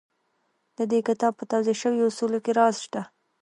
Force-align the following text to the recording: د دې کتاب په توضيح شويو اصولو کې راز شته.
د 0.77 0.79
دې 0.91 0.99
کتاب 1.07 1.33
په 1.39 1.45
توضيح 1.51 1.75
شويو 1.81 2.09
اصولو 2.09 2.37
کې 2.45 2.51
راز 2.59 2.75
شته. 2.85 3.01